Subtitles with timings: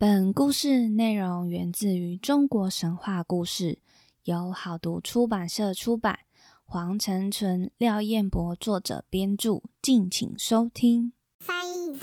[0.00, 3.80] 本故事内容源自于中国神话故事，
[4.24, 6.20] 由好读出版社出版，
[6.64, 11.12] 黄成纯、廖彦博作者编著，敬请收听。
[11.38, 12.00] 翻译机，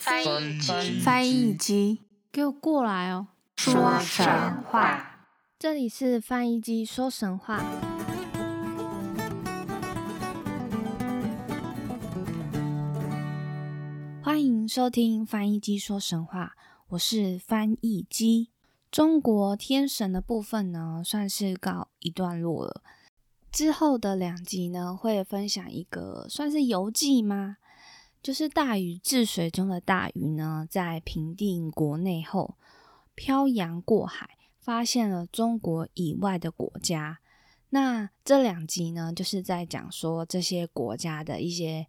[0.00, 2.00] 翻译机，翻译机，
[2.32, 3.28] 给我过来哦！
[3.54, 4.26] 说神
[4.64, 7.64] 话，这里是翻译机说神话。
[14.20, 16.56] 欢迎收听翻译机说神话，
[16.90, 18.50] 我是翻译机。
[18.92, 22.80] 中国天神的部分呢，算是告一段落了。
[23.50, 27.56] 之后的两集呢，会分享一个算是游记吗？
[28.22, 32.54] 就是大禹治水中的大禹呢，在平定国内后，
[33.16, 37.18] 漂洋过海，发现了中国以外的国家。
[37.70, 41.88] 那这两集呢，就是在讲说这些国家的一些。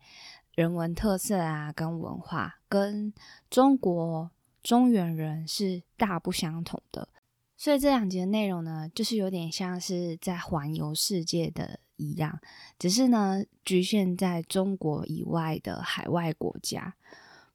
[0.55, 3.13] 人文特色啊，跟文化跟
[3.47, 4.31] 中国
[4.67, 7.07] 中原人是大不相同的，
[7.55, 12.37] 所以这两集的内容呢，就是有点像是在环游世界的一样，
[12.77, 16.93] 只是呢局限在中国以外的海外国家。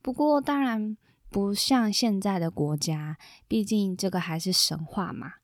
[0.00, 0.96] 不过当然
[1.28, 5.34] 不像现在的国家，毕竟这个还是神话嘛，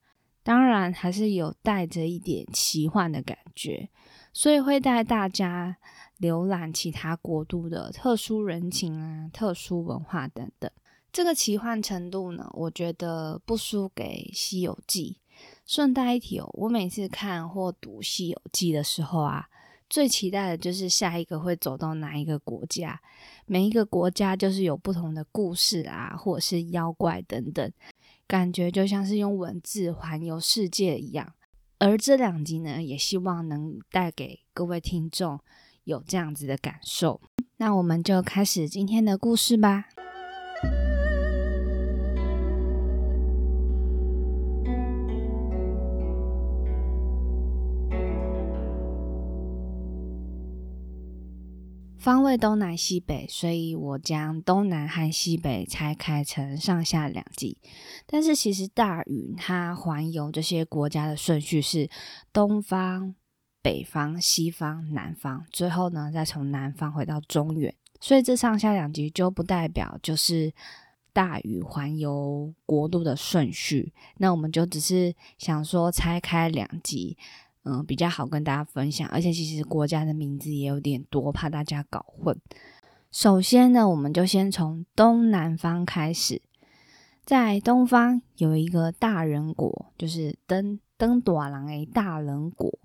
[0.43, 3.91] 当然还是有带着一点奇幻的感觉，
[4.33, 5.77] 所以会带大家。
[6.19, 10.69] 浏览其他国度的特殊人情啊、特殊文化等等，
[11.13, 15.19] 这个奇幻程度呢，我觉得不输给《西游记》。
[15.67, 19.47] 顺带一提哦，我每次看或读《西游记》的时候啊，
[19.89, 23.01] 最期待的就是下一个会走到哪一个国家。
[23.47, 27.73] 每一个国家就是有不同的故事啊，或者是妖怪等等，
[28.27, 31.35] 感觉就像是用文字环游世界一样。
[31.79, 35.41] 而这两集呢，也希望能带给各位听众。
[35.85, 37.19] 有这样子的感受，
[37.57, 39.87] 那我们就开始今天的故事吧。
[52.09, 57.59] 方位东南西北，所以我将东南和西北拆开成上下两季。
[58.07, 61.91] 但是其实大禹他环游这些国家的顺序是
[62.33, 63.15] 东方。
[63.61, 70.51] 北方、西方、南方，最后呢，再从南方回到中原，所以这上下两集就不代表就是
[71.13, 73.93] 大禹环游国度的顺序。
[74.17, 77.19] 那我们就只是想说拆开两集，
[77.69, 79.07] 嗯，比较好跟大家分享。
[79.11, 82.41] 而且其实国家的名字也有点多，怕大家搞混。
[83.13, 86.41] 首先呢，我们就先从东南方开始，
[87.25, 92.79] 在东方有一个大人国，就是登登短郎诶大人国。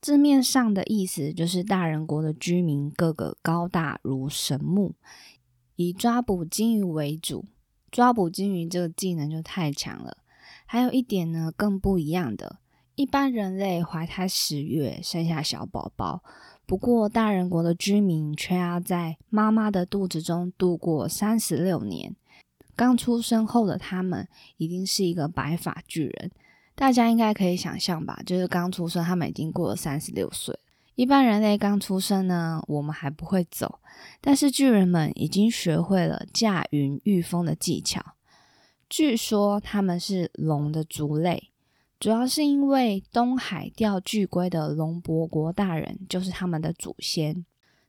[0.00, 4.94] 字面上的意思就是大人国的居民个个高大如神木，
[5.76, 7.46] 以抓捕金鱼为主。
[7.90, 10.18] 抓捕金鱼这个技能就太强了。
[10.66, 12.58] 还有一点呢，更不一样的，
[12.96, 16.22] 一般人类怀胎十月生下小宝宝，
[16.64, 22.14] 不过大人国的居民却要在妈妈的肚子中度过三十六年。
[22.76, 24.28] 刚出生后的他们
[24.58, 26.30] 一定是一个白发巨人。
[26.76, 30.56] 大家应该可以想象吧，就是刚出生，他们已经过了三十六岁。
[30.94, 33.80] 一般人类刚出生呢，我们还不会走，
[34.20, 38.00] 但是巨人们已经学会了驾云御风的技巧。
[38.88, 41.50] 据说他们是龙的族类，
[42.04, 47.46] 主要是因为东海钓巨龟的龙伯国大人就是他们的祖先。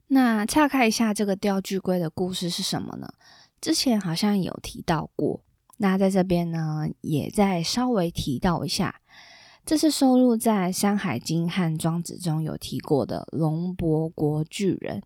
[0.08, 3.10] 那岔开一下，这个钓巨龟的故事是什么呢？
[3.60, 5.44] 之前好像有提到过。
[5.80, 9.02] 那在这边呢，也再稍微提到一下，
[9.66, 15.04] 这是收录在《山海经》和《庄子》中有提过的龙伯国巨人，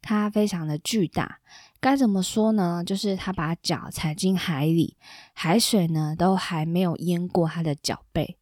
[0.00, 1.40] 他非常的巨大，
[1.80, 2.84] 该怎么说呢？
[2.86, 4.96] 就是他把脚踩进海里，
[5.32, 8.38] 海水呢都还没有淹过他的脚背。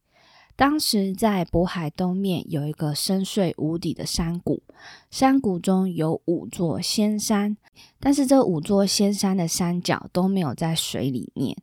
[0.61, 4.61] 当时在渤海东面有一个深邃无底的山谷，
[5.09, 7.57] 山谷中有五座仙山，
[7.99, 11.57] 但是这五座仙山的山脚都没有在水里面。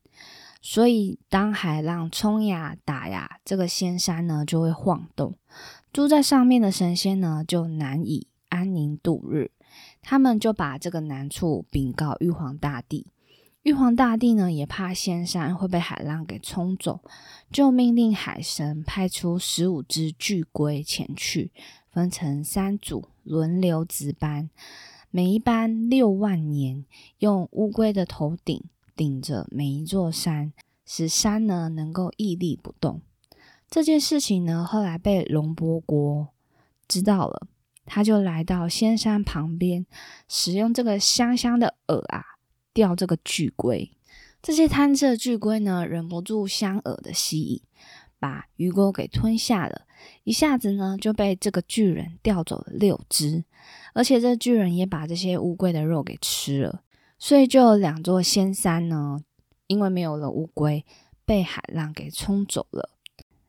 [0.60, 5.37] 所以，当海浪冲呀打呀，这个仙山呢就会晃动，
[5.93, 9.52] 住在上面的神仙呢就难以安宁度日。
[10.02, 13.06] 他们就把这个难处禀告玉皇大帝。
[13.69, 17.00] 玉皇大帝呢也怕仙山会被海浪给冲走，
[17.53, 21.53] 就命令海神派出十五只巨龟前去，
[21.93, 24.49] 分成三组轮流值班，
[25.11, 26.87] 每一班六万年，
[27.19, 28.65] 用乌龟的头顶。
[28.97, 30.55] 顶着每一座山，
[30.87, 33.03] 使山呢能够屹立不动。
[33.69, 36.29] 这件事情呢，后来被龙波国
[36.88, 37.47] 知道了，
[37.85, 39.85] 他就来到仙山旁边，
[40.26, 42.25] 使用这个香香的饵啊
[42.73, 43.91] 钓这个巨龟。
[44.41, 47.61] 这些贪吃的巨龟呢，忍不住香饵的吸引，
[48.20, 49.82] 把鱼钩给吞下了。
[50.23, 53.44] 一下子呢，就被这个巨人钓走了六只，
[53.94, 56.82] 而且这巨人也把这些乌龟的肉给吃了。
[57.19, 59.19] 所以就有两座仙山呢，
[59.67, 60.87] 因为没有了乌龟，
[61.25, 62.91] 被海浪给冲走了。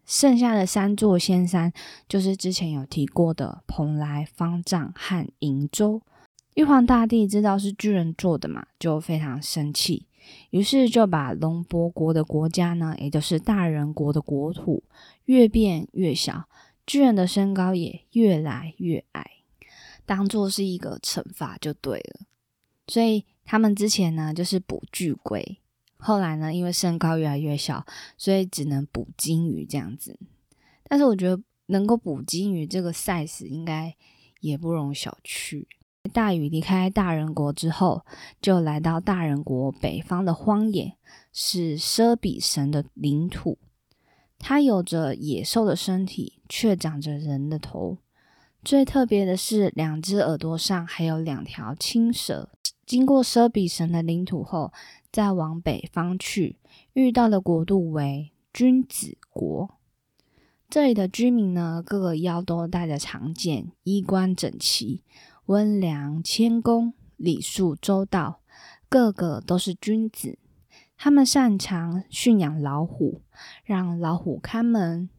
[0.08, 1.72] 剩下的三座仙山，
[2.08, 6.02] 就是之前有提过的蓬莱、方丈和瀛洲。
[6.60, 10.06] 玉皇大帝知道是巨人做的嘛，就非常生气，
[10.50, 14.84] 于是就把龙伯国的国家呢，也就是大人国的国土
[15.24, 16.50] 越变越小，
[16.86, 19.26] 巨人的身高也越来越矮，
[20.06, 22.26] 当做是一个惩罚就对了。
[22.88, 25.62] 所以他们之前呢，就是捕巨龟。
[25.96, 27.86] 后来呢，因为身高越来越小，
[28.18, 30.20] 所以只能捕金鱼这样子。
[30.84, 33.96] 但是我觉得能够捕金鱼这个 size 应该
[34.42, 35.66] 也不容小觑。
[36.14, 38.06] 大禹离开大人国之后，
[38.42, 40.96] 就来到大人国北方的荒野，
[41.34, 43.58] 是猞比神的领土。
[44.40, 47.98] 它有着野兽的身体，却长着人的头。
[48.64, 52.50] 最特别的是，两只耳朵上还有两条青蛇。
[52.86, 54.72] 经过猞比神的领土后，
[55.12, 56.58] 再往北方去，
[56.94, 59.70] 遇到的国度为君子国。
[60.70, 65.04] 这里的居民呢，个个腰都带着长剑，衣冠整齐，
[65.50, 68.42] 温良谦恭，礼数周到，
[68.88, 70.38] 个个都是君子。
[70.96, 73.24] 他们擅长驯养老虎，
[73.64, 75.10] 让老虎看门、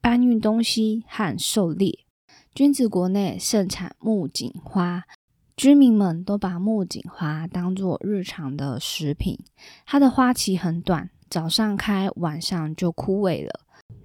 [0.00, 2.06] 搬运东西和狩猎。
[2.54, 5.02] 君子国内盛产木槿花。
[5.56, 9.36] 居民们都把木槿花当做日常的食品。
[9.84, 13.60] 它的花期很短，早上开，晚上就枯萎了。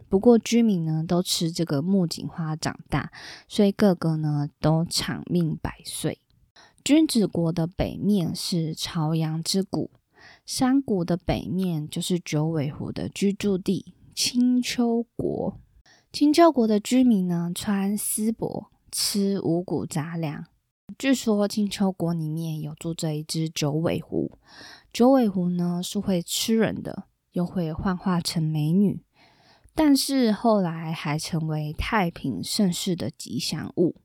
[0.10, 3.12] 不过居民呢都吃这个木槿花长大，
[3.48, 6.20] 所以个个呢都长命百岁。
[6.84, 9.92] 君子国的北面是朝阳之谷，
[10.46, 15.60] 山谷的北面就是九尾狐的居住地青丘国。
[16.14, 20.46] 青丘国的居民呢穿丝帛，吃五谷杂粮。
[20.98, 24.40] 据说青丘国里面有住着一只九尾狐，
[24.94, 29.02] 九尾狐呢是会吃人的，又会幻化成美女，
[29.80, 33.96] 但是后来还成为太平盛世的吉祥物。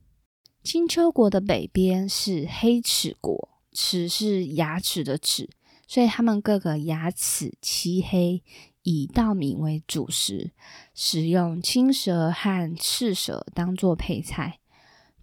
[0.63, 5.49] 青丘国的北边是黑齿国，齿是牙齿的齿，
[5.89, 8.43] 所以他们各个牙齿漆黑，
[8.83, 10.51] 以稻米为主食，
[10.95, 14.59] 使用青蛇和赤蛇当做配菜。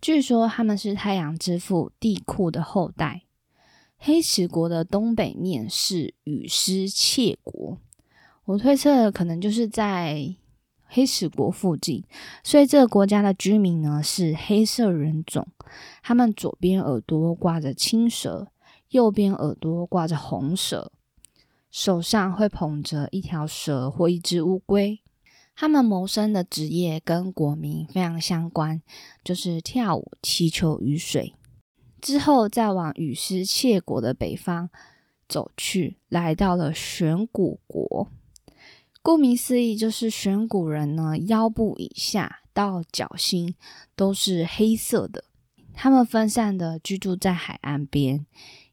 [0.01, 3.21] 据说他们是太阳之父帝喾的后代。
[3.99, 7.77] 黑齿国的东北面是羽狮切国，
[8.49, 10.35] 我推测可能就是在
[10.87, 12.03] 黑石国附近，
[12.43, 15.47] 所以这个国家的居民呢是黑色人种。
[16.01, 18.47] 他们左边耳朵挂着青蛇，
[18.89, 20.91] 右边耳朵挂着红蛇，
[21.69, 24.99] 手上会捧着一条蛇或一只乌龟。
[25.55, 28.81] 他们谋生的职业跟国民非常相关，
[29.23, 31.35] 就是跳舞、祈求雨水。
[32.01, 34.71] 之后再往羽狮切国的北方
[35.27, 38.07] 走去，来到了玄古国。
[39.01, 43.55] 顾名思义，就是玄古人呢，腰部以下到脚心
[43.95, 45.23] 都是黑色的。
[45.73, 48.25] 他们分散的居住在海岸边，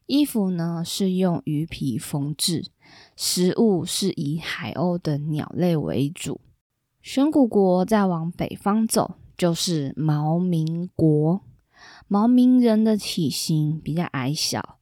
[0.05, 2.65] 衣服呢是用鱼皮缝制，
[3.15, 6.41] 食物是以海鸥的鸟类为主。
[7.01, 11.41] 玄古国再往北方走，就是毛民国。
[12.09, 14.76] 毛民人的体型比较矮小，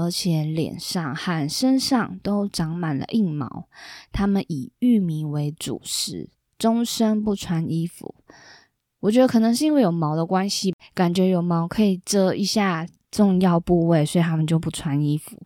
[0.00, 3.68] 而且脸上和身上都长满了硬毛。
[4.10, 8.14] 他们以玉米为主食，终身不穿衣服。
[9.00, 15.40] 我觉得可能是因为有毛的关系，感觉有毛可以遮一下重要部位，所以他们就不穿衣服。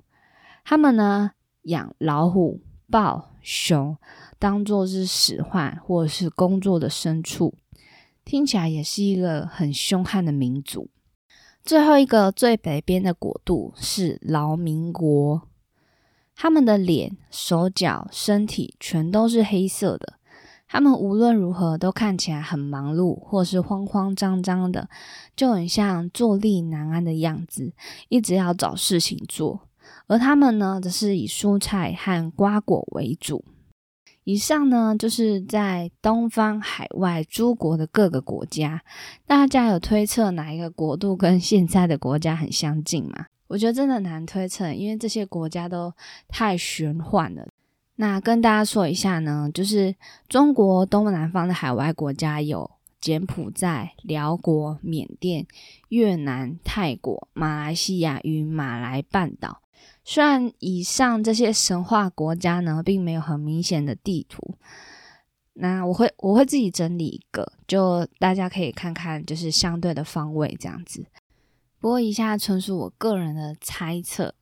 [0.65, 1.33] 他们呢，
[1.63, 3.97] 养老虎、豹、熊。
[4.37, 7.55] 当做是使唤或者是工作的牲畜，
[8.27, 10.91] 听起来也是一个很凶悍的民族。
[11.65, 15.41] 最后一个最北边的国度是劳民国，
[16.37, 20.19] 他们的脸、手脚、身体全都是黑色的。
[20.69, 24.91] 他们无论如何都看起来很忙碌，或是慌慌张张的，
[25.35, 27.73] 就很像坐立难安的样子，
[28.11, 29.63] 一直要找事情做。
[30.07, 33.43] 而他们呢，则是以蔬菜和瓜果为主。
[34.25, 38.83] 以上呢，就是在东方海外诸国的各个国家，
[39.27, 43.27] 大家有推测哪一个国度跟现在的国家很相近吗？
[43.49, 45.93] 我觉得真的难推测，因为这些国家都
[46.27, 47.47] 太玄幻了。
[47.97, 49.95] 那跟大家说一下呢，就是
[50.27, 55.47] 中国东南方的海外国家有柬埔寨、辽国、缅甸、
[55.91, 59.61] 越南、泰国、马来西亚与马来半岛。
[60.05, 64.55] 虽然以上这些神话国家呢，并没有很明显的地图，
[65.55, 71.07] 那我会我会自己整理一个，就大家可以看看，就是相对的方位这样子。
[71.81, 74.35] 不过以下纯属我个人的猜测。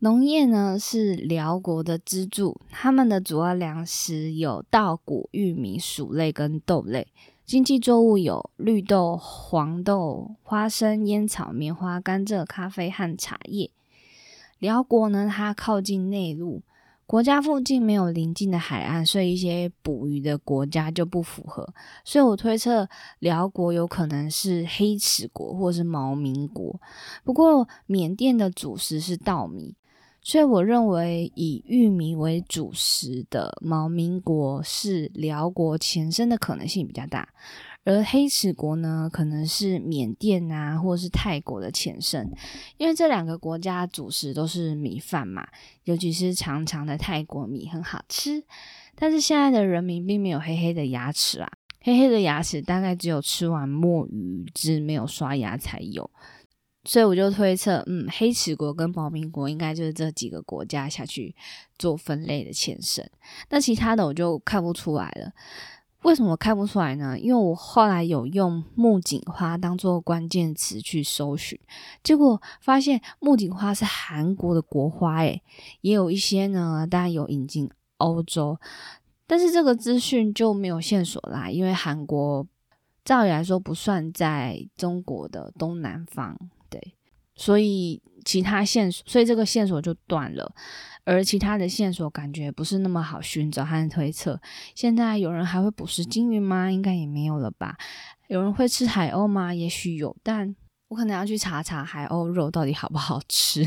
[0.00, 7.08] 农业呢是辽国的支柱，他们的主要粮食有稻谷、玉米、薯类跟豆类。
[7.44, 13.70] 经济作物有绿豆、黄豆、花生、烟草、棉花、甘蔗、咖啡和茶叶。
[14.58, 16.62] 辽国呢，它靠近内陆，
[17.06, 21.66] 国家附近没有临近的海岸，所以一些捕鱼的国家就不符合。
[22.04, 22.88] 所以我推测
[23.20, 26.78] 辽国有可能是黑齿国或是毛民国。
[27.24, 29.74] 不过缅甸的主食是稻米。
[30.28, 37.26] 所以我认为以玉米为主食的毛民国是辽国前身的可能性比较大，
[37.84, 42.30] 而黑齿国呢，可能是缅甸啊，或是泰国的前身，
[42.76, 45.48] 因为这两个国家主食都是米饭嘛，
[45.84, 48.44] 尤其是长长的泰国米很好吃。
[48.96, 56.10] 但是现在的人民并没有黑黑的牙齿啊，黑黑的牙齿大概只有吃完墨鱼汁没有刷牙才有。
[56.84, 61.34] 所以我就推测，嗯，黑齿国跟保民国应该就是这几个国家下去
[61.78, 63.10] 做分类的前身。
[63.50, 65.32] 那其他的我就看不出来了。
[66.02, 67.18] 为什么看不出来呢？
[67.18, 71.58] 因为我后来有用木槿花当做关键词去搜寻，
[72.04, 75.42] 结果发现木槿花是韩国的国花，诶，
[75.80, 78.58] 也有一些呢，当然有引进欧洲，
[79.26, 82.46] 但是这个资讯就没有线索啦，因为韩国
[83.04, 86.38] 照理来说不算在中国的东南方。
[87.38, 90.52] 所以其他线索，所以这个线索就断了，
[91.04, 94.38] 而其他的线索感觉不是那么好寻找和推测。
[94.74, 96.70] 现在有人还会捕食鲸鱼吗？
[96.70, 97.78] 应该也没有了吧。
[98.26, 99.54] 有人会吃海鸥吗？
[99.54, 100.54] 也许有，但
[100.88, 103.64] 我可能要去查查海鸥肉到底好不好吃，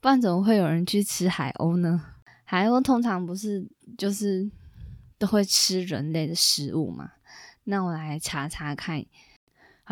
[0.00, 2.02] 不然怎么会有人去吃海鸥呢？
[2.44, 4.50] 海鸥通常不是就是
[5.18, 7.10] 都会吃人类的食物吗？
[7.64, 9.04] 那我来查查看。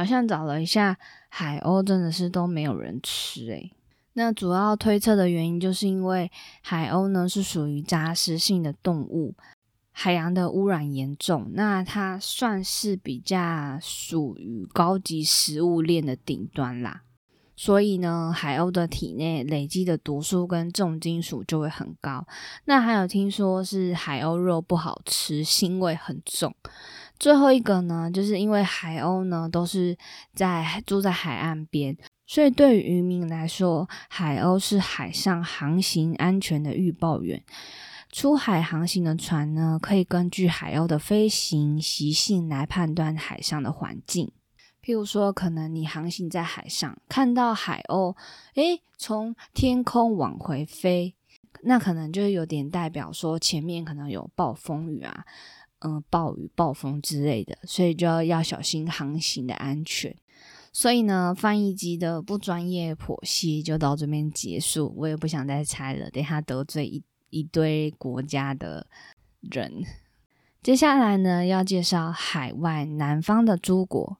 [0.01, 3.71] 好像找了一下，海鸥真的是都没有人吃诶。
[4.15, 9.35] 那主要推测的原因，就是因为海鸥呢是属于杂食性的动物，
[9.93, 17.03] 海洋的污染严重，那它算是比较属于高级食物链的顶端啦。
[17.61, 22.27] 所以呢，海鸥的体内累积的毒素跟重金属就会很高。
[22.65, 26.55] 那还有听说是海鸥肉不好吃，腥味很重。
[27.19, 29.95] 最后一个呢，就是因为海鸥呢都是
[30.33, 31.95] 在住在海岸边，
[32.27, 37.45] 所以对于渔民来说，海鸥是海上航行安全的预报员。
[38.11, 44.33] 出海航行的船呢，可以根据海鸥的飞行习性来判断海上的环境。
[44.91, 48.17] 譬如说，可能你航行在海上，看到海鸥，
[48.55, 51.15] 诶，从天空往回飞，
[51.63, 55.25] 那可能就有点代表说前面可能有暴风雨啊。
[55.83, 60.15] 嗯，暴雨、暴风之类的，所以就要要小心航行的安全。
[60.73, 64.93] 所以呢，翻译机的不专业剖析就到这边结束。
[64.97, 68.87] 我也不想再猜了，等下得罪一一堆国家的
[69.41, 69.85] 人。
[70.63, 74.19] 接下来呢，要介绍海外南方的诸国。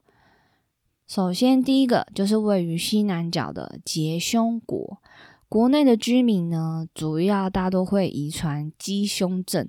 [1.11, 5.03] 首先，第一个就是位于西南角的结胸国，
[5.49, 9.69] 国内的居民呢，主要大多会遗传鸡胸症。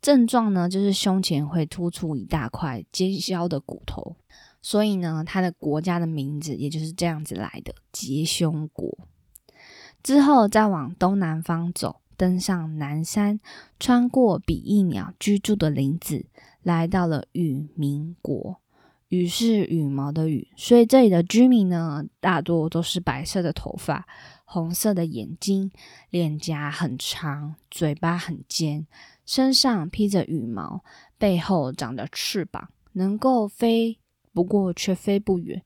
[0.00, 4.16] 症状呢，就是胸前会突出一大块尖削的骨头，
[4.62, 8.96] 所以呢，它的国家的名字也就是这样子来的——结胸国。
[10.02, 13.38] 之后再往东南方走，登上南山，
[13.78, 16.24] 穿过比翼鸟居住的林子，
[16.62, 18.58] 来到了羽民国。
[19.08, 24.06] 羽是羽毛的羽，所以这里的居民呢，大多都是白色的头发，
[24.44, 25.70] 红色的眼睛，
[26.10, 28.86] 脸颊很长，嘴巴很尖。
[29.24, 30.82] 身上披着羽毛，
[31.16, 33.98] 背后长着翅膀，能够飞，
[34.32, 35.62] 不过却飞不远。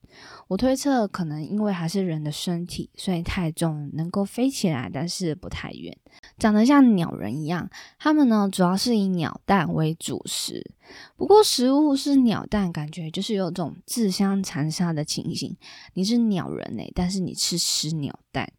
[0.49, 5.97] 我推测，可能因为还是人的身体，所以太重，能够飞起来，但是不太远。
[6.39, 10.73] 长得像鸟人一样，它们呢，主要是以鸟蛋为主食。
[11.17, 15.57] 不过，食物是鸟蛋，感觉就是有种自相残杀的情形。
[15.95, 18.53] 你是鸟人诶，但是你吃吃鸟蛋，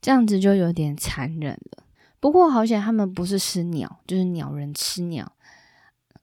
[0.00, 1.84] 这样子就有点残忍了。
[2.20, 5.32] 不过好险，他们不是吃鸟，就是鸟人吃鸟，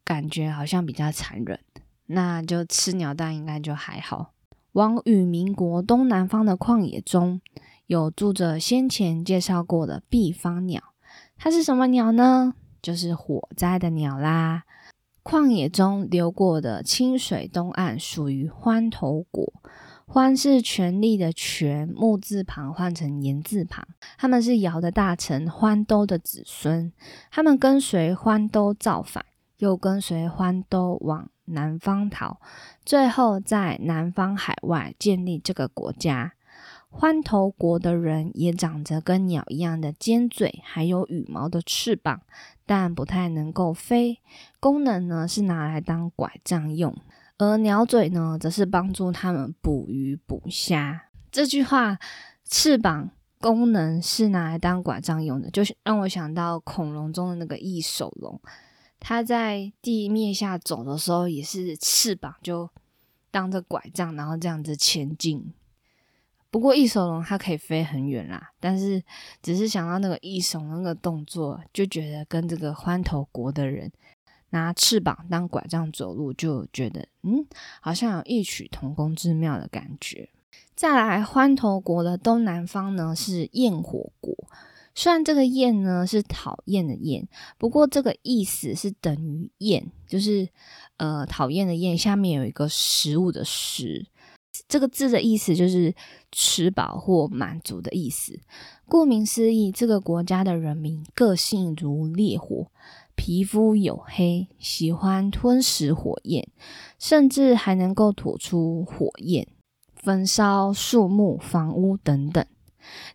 [0.04, 1.60] 感觉好像比较残忍。
[2.08, 4.34] 那就吃鸟蛋应该就还好。
[4.74, 7.42] 往与民国东南方的旷野中
[7.88, 10.82] 有住着先前介绍过的毕方鸟，
[11.38, 12.54] 它是什么鸟呢？
[12.82, 14.64] 就是火灾的鸟啦。
[15.24, 19.52] 旷野中流过的清水东岸属于欢头国，
[20.06, 23.86] 欢是权力的权，木字旁换成言字旁。
[24.18, 26.94] 他们是尧的大臣欢兜的子孙，
[27.30, 29.26] 他们跟随欢兜造反，
[29.58, 32.40] 又跟随欢兜往南方逃，
[32.86, 36.34] 最后在南方海外建立这个国家。
[36.90, 42.22] 欢头国的人也长着跟鸟一样的尖嘴，还有羽毛的翅膀，
[42.66, 44.20] 但不太能够飞。
[44.60, 46.96] 功能呢是拿来当拐杖用，
[47.38, 51.04] 而鸟嘴呢则是帮助他们捕鱼捕虾。
[51.30, 52.00] 这句话，
[52.46, 58.42] 翅膀功能是拿来当拐杖用的，就是让我想到恐龙中的那个翼手龙，
[59.00, 62.70] 它在地面下走的时候也是翅膀就
[63.32, 65.54] 当着拐杖，然后这样子前进。
[66.50, 69.04] 不过翼手龙它可以飞很远啦，但是
[69.42, 73.92] 只是想到那个翼手那个动作，就觉得跟这个欢头国的人
[74.52, 77.46] 拿翅膀当拐杖走路，就觉得嗯，
[77.82, 80.30] 好像有异曲同工之妙的感觉。
[80.74, 84.34] 再来，欢头国的东南方呢是焰火国，
[84.98, 90.50] 虽然这个厌呢是讨厌的厌，不过这个意思是等于厌，就是
[90.98, 94.08] 呃讨厌的厌，下面有一个食物的食。
[94.68, 95.94] 这个字的意思就是
[96.32, 98.40] 吃饱或满足的意思。
[98.88, 102.72] 顾名思义，这个国家的人民个性如烈火，
[103.16, 106.50] 皮肤黝黑，喜欢吞食火焰，
[106.98, 109.48] 甚至还能够吐出火焰，
[109.94, 112.44] 焚烧树木、房屋等等。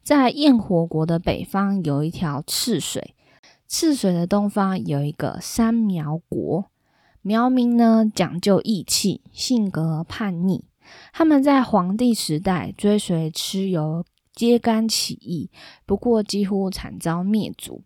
[0.03, 3.15] 在焰火国的北方有一条赤水，
[3.69, 6.67] 赤水的东方有一个三苗国。
[7.23, 10.65] 苗民呢讲究义气，性格叛逆。
[11.13, 15.49] 他们在黄帝时代追随蚩尤揭竿起义，
[15.87, 17.83] 不过几乎惨遭灭族。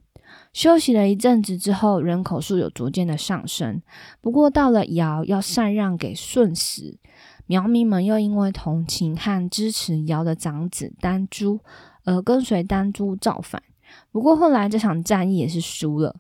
[0.53, 3.83] 休息了一阵子之后，人口数有逐渐的上升。
[4.21, 6.99] 不过到了尧要禅让给舜时，
[7.47, 11.61] 苗民们又因为同情和支持尧的长子丹朱，
[12.05, 13.63] 而跟随丹朱造反。
[14.11, 16.17] 不过后来这场战役也是输了，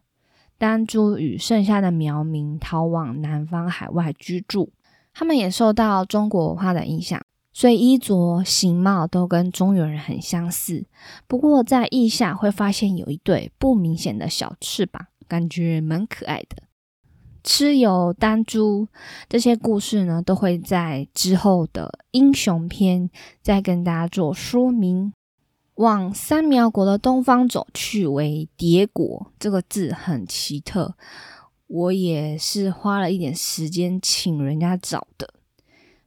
[0.56, 4.72] 丹朱与剩下的苗民逃往南方海外居住。
[5.12, 7.20] 他们也受到中国文化的影响，
[7.52, 10.86] 所以衣着形貌都跟中原人很相似。
[11.26, 16.62] 不过在腋下会发现有一对不明显的小翅膀，感觉蛮可爱的。
[17.46, 18.88] 蚩尤、丹朱
[19.28, 23.08] 这些故事呢，都会在之后的英雄篇
[23.40, 25.12] 再跟大家做说明。
[25.76, 30.96] 往三苗国的东方走去为叠国，这个字很奇特。
[31.68, 35.32] 我也是花了一点时间请人家找的。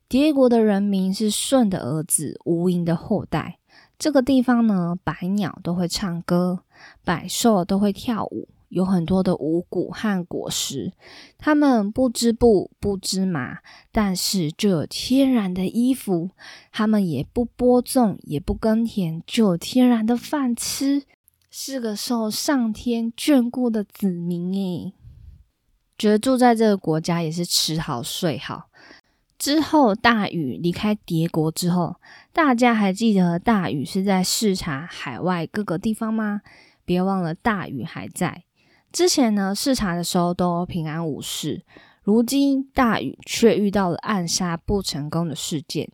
[0.10, 3.60] 蝶国的人民是舜的儿子吴嬴的后代。
[3.98, 6.64] 这个地方呢，百鸟都会唱歌，
[7.06, 10.94] 百兽都会跳舞，有很多的五谷和果实。
[11.38, 13.60] 他们不织布，不织麻，
[13.92, 16.32] 但是就有天然的衣服。
[16.72, 21.04] 他们也不播种，也不耕田，就有天然的饭吃，
[21.52, 24.94] 是个受上天眷顾的子民诶。
[25.98, 28.70] 觉得住在这个国家也是吃好睡好。
[29.38, 31.96] 之后大禹离开蝶国之后，
[32.34, 36.42] 大家还记得大禹是在视察海外各个地方吗？
[36.84, 38.44] 别忘了大禹还在。
[38.92, 41.64] 之前呢视察的时候都平安无事，
[42.04, 45.90] 如今大禹却遇到了暗杀不成功的事件。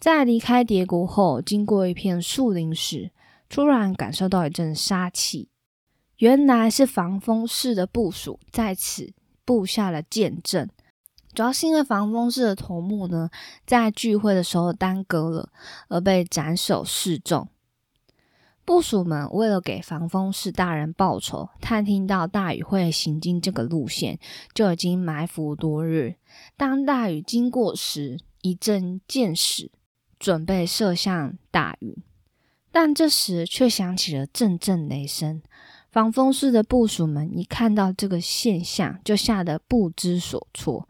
[0.00, 3.10] 在离开蝶国后，经过一片树林时，
[3.48, 5.48] 突然感受到一阵杀气，
[6.18, 9.12] 原来是防风氏的部署在此。
[9.44, 10.68] 布下了见证，
[11.32, 13.30] 主要是因为防风氏的头目呢，
[13.64, 15.48] 在聚会的时候耽搁了，
[15.88, 17.48] 而被斩首示众。
[18.68, 24.18] 部署们为了给防风氏大人报仇，探听到大雨会行经这个路线，
[24.52, 26.16] 就已经埋伏多日。
[26.54, 29.72] 当大雨经过时，一阵箭矢
[30.18, 32.02] 准备射向大雨，
[32.70, 35.40] 但这时却响起了阵阵雷声。
[35.90, 40.86] 防风氏的部署们一看到这个现象，就吓得不知所措，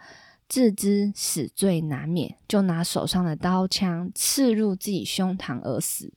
[0.49, 6.13] 自知死罪难免，就拿手上的刀枪刺入自己胸膛而死。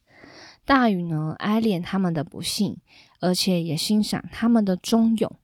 [0.66, 2.78] 大禹呢，哀怜他们的不幸，
[3.20, 5.36] 而且也欣赏他们的忠勇，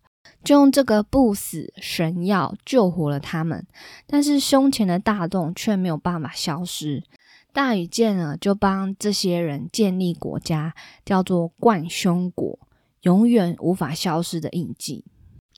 [0.43, 3.65] 就用这个不死神药救活了他们。
[4.05, 7.03] 但是胸前的大洞却没有办法消失。
[7.51, 12.59] 大禹见了，就帮这些人建立国家，叫做冠胸国。
[13.01, 15.05] 永远无法消失的印记。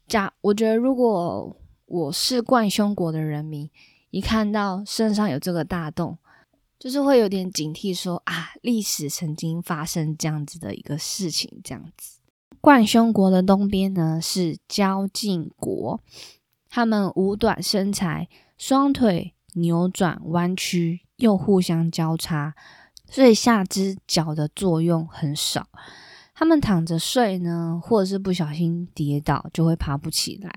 [0.07, 3.69] 假我觉得，如果我是冠胸国的人民，
[4.11, 6.17] 一看到身上有这个大洞，
[6.79, 11.59] 就是会有点警惕，说啊，历史曾经发生这样子的一个事情。
[11.61, 12.19] 这样子，
[12.61, 16.01] 冠胸国的东边呢是交晋国，
[16.69, 22.55] 他们五短身材，双腿扭转弯曲，又互相交叉，
[23.09, 25.67] 所以下肢脚的作用很少。
[26.33, 30.49] 他们躺着睡呢，或者是不小心跌倒，就会爬不起来。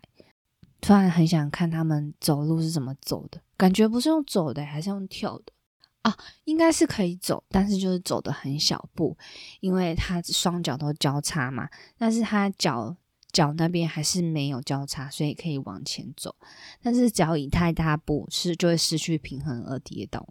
[0.81, 5.47] 突然很想看他们走路是怎么走的，感觉不是用走的，还是用跳的
[6.03, 6.17] 啊？
[6.45, 9.17] 应该是可以走，但是就是走的很小步，
[9.61, 12.97] 因为他双脚都交叉嘛，但是他脚
[13.33, 16.35] 脚那边还是没有交叉，所以可以往前走。
[16.83, 20.29] 但是脚以太大步，是就会失去平衡而跌倒。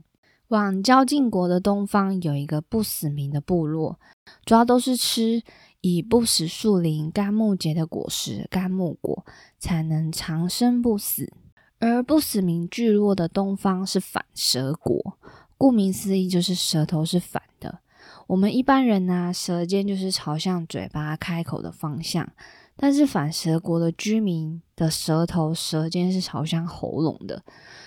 [0.50, 3.98] 往交晋国的东方有一个不死民的部落，
[4.44, 5.42] 主要都是吃
[5.80, 9.26] 以不死树林干木结的果实干木果，
[9.58, 11.32] 才能长生不死。
[11.80, 15.18] 而不死民聚落的东方是反蛇国，
[15.62, 17.82] 顾名思义就是舌头是反的。
[18.26, 22.28] 我们一般人呢，舌尖就是朝向嘴巴开口的方向，
[22.76, 27.44] 但是反舌国的居民的舌头舌尖是朝向喉咙的。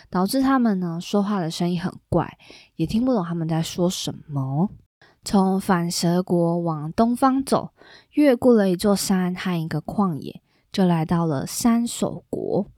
[0.08, 2.38] 导致他们呢说话的声音很怪，
[2.76, 4.70] 也听不懂他们在说什么。
[5.24, 7.70] 从反舌国往东方走，
[8.12, 12.70] 越过了一座山和一个旷野，就来到了三首国，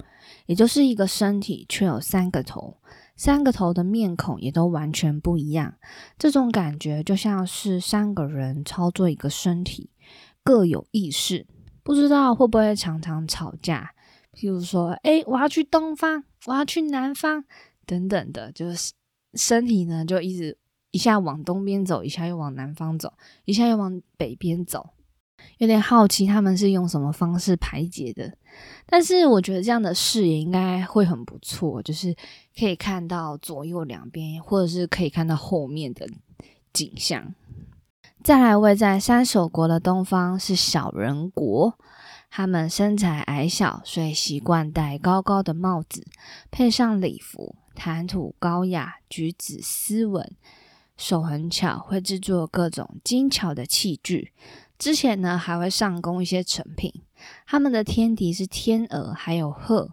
[0.46, 2.78] 也就是一个身体却有三个头，
[3.16, 5.74] 三个头的面孔也都完全不一样。
[6.18, 9.90] 这种感觉就像是三个人操作一个身体，
[10.44, 11.46] 各有意识，
[11.82, 13.92] 不知道会不会常常吵架。
[14.32, 17.44] 譬如说，哎，我要去东方，我要去南方，
[17.86, 18.92] 等等的，就是
[19.32, 20.58] 身体呢，就一直
[20.90, 23.14] 一下往东边走，一下又往南方走，
[23.46, 24.90] 一下又往北边走。
[25.58, 28.36] 有点好奇他们是用什么方式排解的，
[28.86, 32.14] 但是我觉得这样的视野应该会很不错，就是
[32.58, 36.06] 可以看到左右两边，或者是可以看到后面的
[36.72, 37.34] 景象。
[38.22, 41.78] 再来，位在三手国的东方是小人国。
[42.28, 46.04] 他们身材矮小，所以习惯戴高高的帽子，
[46.50, 50.36] 配上礼服，谈吐高雅，举止斯文，
[50.98, 54.32] 手很巧，会制作各种精巧的器具。
[54.78, 56.92] 之前呢，还会上供一些成品。
[57.46, 59.92] 他们的天敌是天鹅，还有鹤，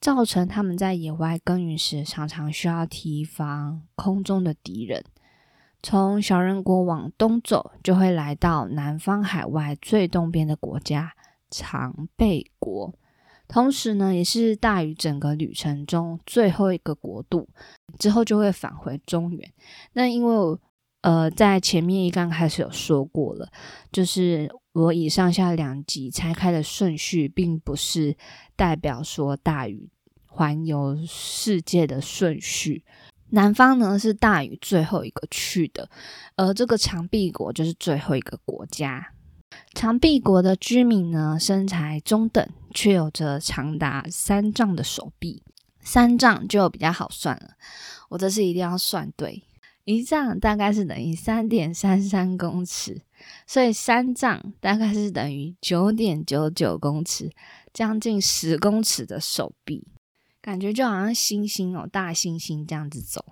[0.00, 5.04] 造成他们在野外耕耘时，常常需要提防空中的敌人。
[5.82, 11.12] 从小人国往东走，就会来到南方海外最东边的国家。
[11.48, 12.92] 长贝国，
[13.46, 17.48] 同时呢，也是大禹整个旅程中最后一个国度，
[18.00, 19.52] 之后就会返回中原。
[19.92, 20.58] 那因为
[21.06, 23.48] 呃，在前面一刚开始有说过了，
[23.92, 28.16] 就是我以上下两集拆开的顺序，并不是
[28.56, 29.88] 代表说大禹
[30.26, 32.84] 环游世界的顺序。
[33.30, 35.88] 南方呢是大禹最后一个去的，
[36.34, 39.12] 而这个长臂国就是最后一个国家。
[39.74, 45.44] 长臂国的居民呢，身材中等，却有着长达三丈的手臂。
[45.78, 47.50] 三丈就比较好算了，
[48.08, 49.44] 我这次一定要算对。
[49.86, 53.00] 一丈大概是等于三点三三公尺，
[53.46, 57.32] 所以三丈大概是等于九点九九公尺，
[57.72, 59.88] 将近十公尺的手臂，
[60.42, 63.24] 感觉就好像猩猩哦，大猩猩这样子走。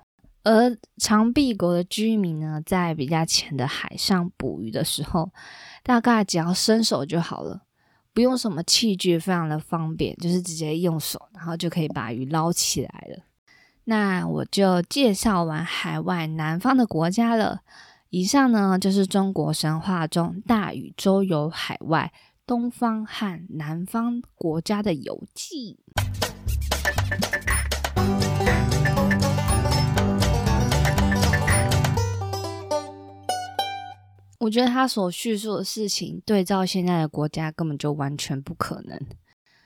[0.44, 5.30] 而长臂国的居民呢，在比较浅的海上捕鱼的时候。
[5.86, 7.60] 大概只要伸手就好了，
[8.14, 13.23] 不用什么器具，非常的方便，就是直接用手，然后就可以把鱼捞起来了。
[13.86, 17.60] 那我就介绍完海外南方的国家了。
[18.08, 22.12] 以上呢就是中国神话中大禹周游海外
[22.46, 25.78] 东方和南方国家的游记。
[34.38, 38.98] 我觉得他所叙述的事情对照现在的国家根本就完全不可能，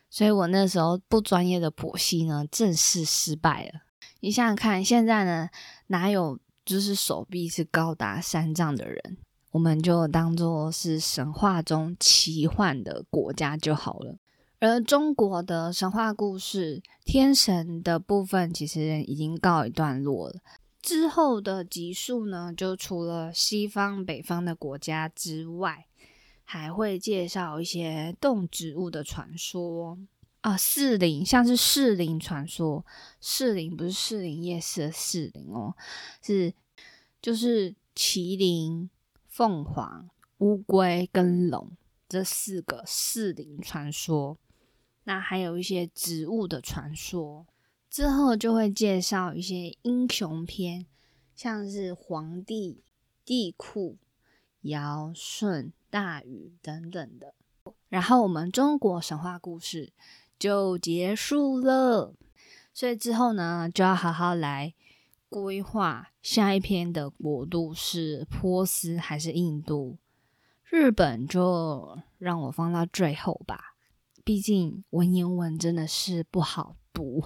[0.08, 3.87] 所以我那时候不专业的剖析呢，正式失败了。
[4.20, 5.48] 你想想看，现在呢
[5.88, 9.16] 哪有就是手臂是高达三丈的人？
[9.52, 14.16] 我们就当做是神话中奇幻的国家就好了。
[14.60, 20.40] 而中国的神话故事，天神的部分其实已经告一段落了。
[20.82, 25.86] 之后的集数呢，就除了西方、北方的国家之外，
[26.44, 29.96] 还会介绍一些动植物的传说
[30.40, 30.56] 啊。
[30.56, 32.84] 四灵像是四灵传说，
[33.20, 35.74] 四灵不是四灵夜市的四灵哦，
[36.22, 36.54] 是
[37.20, 38.90] 就是麒麟、
[39.26, 41.72] 凤凰、乌龟跟龙
[42.08, 44.38] 这四个四灵传说。
[45.04, 47.46] 那还有一些植物的传说。
[47.90, 50.84] 之后就会介绍一些英雄篇，
[51.34, 52.82] 像是黄帝、
[53.24, 53.96] 帝喾、
[54.60, 57.32] 尧舜、大禹等等的。
[57.88, 59.90] 然后我们中国神话故事
[60.38, 62.14] 就结束了。
[62.72, 64.74] 所以之后呢，就要好好来
[65.28, 69.98] 规划下一篇的国度是波斯还是印度？
[70.64, 73.74] 日本就让我放到最后吧，
[74.24, 77.24] 毕竟文言文真的是不好读。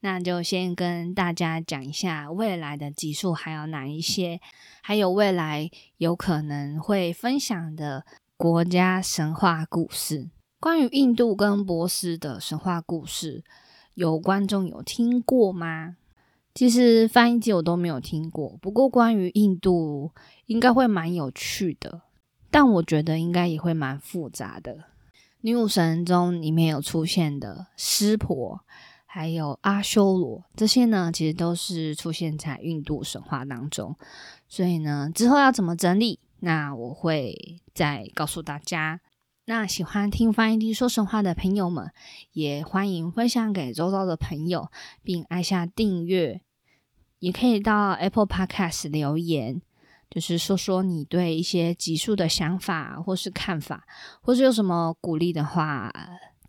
[0.00, 4.40] 那就先跟大家讲一下未来的集数还有哪一些，
[4.82, 8.04] 还有未来有可能会分享的
[8.36, 10.28] 国家神话故事。
[10.62, 13.42] 关于印度跟波斯的神话故事，
[13.94, 15.96] 有观众有听过吗？
[16.54, 20.12] 其实翻译机我都没有听过，不过关于印度
[20.46, 22.02] 应该会蛮有趣的，
[22.48, 24.84] 但我觉得应该也会蛮复杂的。
[25.40, 28.60] 女武神中里面有出现的湿婆。
[29.04, 33.94] 还有阿修罗这些呢，其实都是出现在印度神话当中。
[34.48, 39.00] 所以呢，之后要怎么整理，那我会再告诉大家。
[39.44, 41.90] 那喜欢听翻译机说神话的朋友们，
[42.32, 44.70] 也欢迎分享给周遭的朋友，
[45.02, 46.42] 并按下订阅。
[47.18, 49.60] 也可以到 Apple Podcast 留言，
[50.08, 53.84] 就是说说你对一些集数的想法或是看法，
[54.20, 55.92] 或是有什么鼓励的话。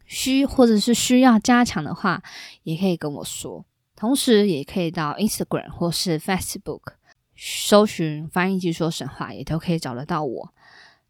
[0.06, 2.22] 需或者是需要加强的话，
[2.62, 3.66] 也可以跟我说。
[3.96, 6.82] 同时，也可以到 Instagram 或是 Facebook
[7.36, 10.54] 搜寻“翻译机说神话”，也都可以找得到我。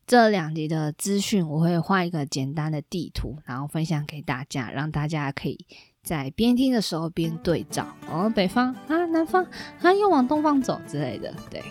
[0.05, 5.65] 这两集的资讯，我会画一个简单的地图，然后分享给大家，让大家可以
[6.03, 7.87] 在边听的时候边对照。
[8.09, 9.45] 哦，北方啊，南方
[9.81, 11.33] 啊，又往东方走之类的。
[11.49, 11.63] 对，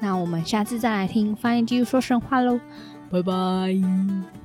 [0.00, 2.60] 那我们下次再来听“翻译机说神话”喽，
[3.10, 4.43] 拜拜。